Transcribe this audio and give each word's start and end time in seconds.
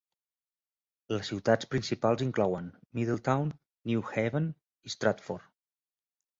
Les 1.15 1.29
ciutats 1.31 1.69
principals 1.73 2.25
inclouen: 2.27 2.71
Middletown, 3.01 3.55
New 3.93 4.05
Haven, 4.11 4.51
i 4.91 4.97
Stratford. 4.99 5.49